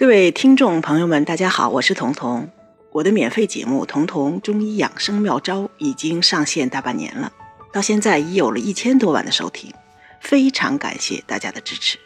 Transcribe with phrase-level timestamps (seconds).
[0.00, 2.48] 各位听众朋友们，大家好，我是彤彤。
[2.90, 7.30] 我的免费节目《彤彤中医养生妙招》已经上线大半年了，
[7.70, 9.70] 到现在已有了一千多万的收听，
[10.18, 11.98] 非常感谢大家的支持。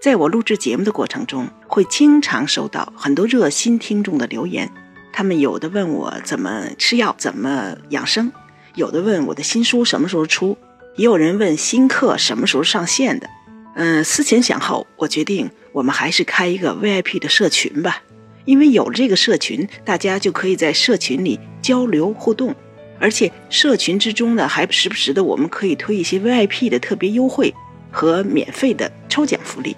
[0.00, 4.72] 在我录制节目的过程中，会经常收到很多热心听众的留言，
[5.12, 8.32] 他们有的问我怎么吃药、怎么养生，
[8.74, 10.56] 有的问我的新书什么时候出，
[10.96, 13.28] 也有人问新课什么时候上线的。
[13.76, 18.02] 嗯，思前想后，我决定我们还是开一个 VIP 的社群吧，
[18.44, 22.54] 因为有了这个社群，大家就可以在社群里交流互动，
[23.00, 27.52] 而且社群之中呢，还时不时的我们可以推一些 VIP 的特别优惠
[27.90, 29.76] 和免费的抽奖福利。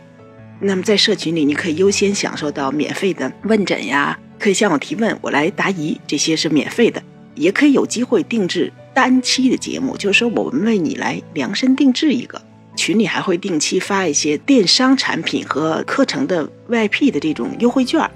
[0.60, 7.02] 那么在社群里，你可以优先享受到免费的问诊呀，可以向我提问，我来答疑，这些是免费的，
[7.34, 12.42] 也可以有机会定制单期的节目，就是说我们为你来量身定制一个。
[12.76, 18.08] 群里还会定期发一些电商产品和课程的 VIP 的这种优惠券。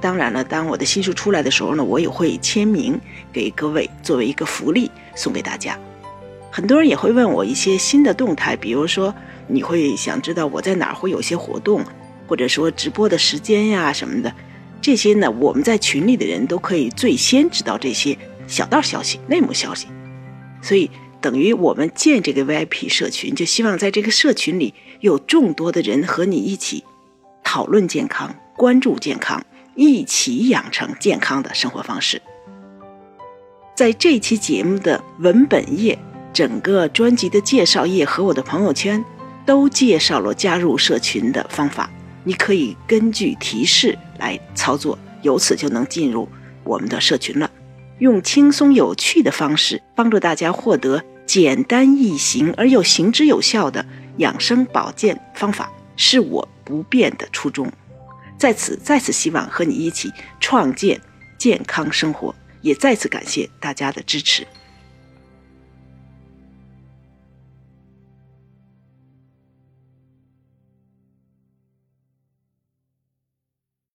[0.00, 2.98] 当然了，当我的新书出来的时候呢，我也会签名
[3.32, 5.78] 给各位作为一个福利送给大家。
[6.50, 9.14] 很多人也会问我一些新的动态，比如说
[9.46, 11.84] 你会想知道我在哪儿会有些活动，
[12.26, 14.34] 或者说直播的时间呀什么的。
[14.80, 18.18] 这些呢，我们在群里的人都可以最先知道这些
[18.48, 19.86] 小道消息、内幕消息。
[20.62, 20.90] 所以。
[21.22, 26.84] 等于我们建这个 VIP 社群，就希望在这个社群里有众多的人和你一起
[27.44, 29.42] 讨论健康、关注健康，
[29.76, 32.20] 一起养成健康的生活方式。
[33.76, 35.96] 在这期节目的文本页、
[36.32, 39.02] 整个专辑的介绍页和我的朋友圈，
[39.46, 41.88] 都介绍了加入社群的方法。
[42.24, 46.28] 你可以根据提示来操作，由此就能进入
[46.64, 47.48] 我们的社群了。
[47.98, 51.04] 用轻松有趣的方式帮助大家获得。
[51.26, 53.84] 简单易行而又行之有效的
[54.18, 57.70] 养生保健方法，是我不变的初衷。
[58.38, 61.00] 在此，再次希望和你一起创建
[61.38, 64.46] 健康生活，也再次感谢大家的支持。